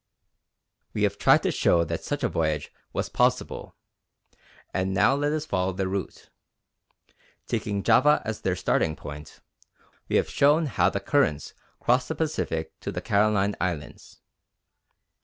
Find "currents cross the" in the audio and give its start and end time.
10.99-12.15